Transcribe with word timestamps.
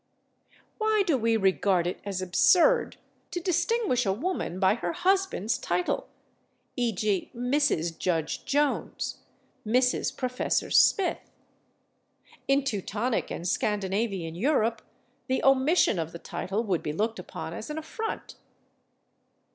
Why 0.79 1.03
do 1.05 1.15
we 1.15 1.37
regard 1.37 1.85
it 1.85 1.99
as 2.03 2.23
absurd 2.23 2.97
to 3.29 3.39
distinguish 3.39 4.03
a 4.03 4.11
woman 4.11 4.59
by 4.59 4.73
her 4.73 4.93
husband's 4.93 5.59
title—e. 5.59 6.91
g., 6.93 7.29
Mrs. 7.35 7.99
Judge 7.99 8.43
Jones, 8.43 9.19
Mrs. 9.63 10.17
Professor 10.17 10.71
Smith? 10.71 11.19
In 12.47 12.63
Teutonic 12.63 13.29
and 13.29 13.47
Scandinavian 13.47 14.33
Europe 14.33 14.81
the 15.27 15.43
omission 15.43 15.99
of 15.99 16.13
the 16.13 16.17
title 16.17 16.63
would 16.63 16.81
be 16.81 16.93
looked 16.93 17.19
upon 17.19 17.53
as 17.53 17.69
an 17.69 17.77
affront. 17.77 18.37